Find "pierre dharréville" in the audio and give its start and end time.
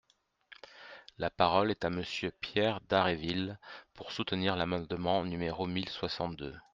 2.31-3.59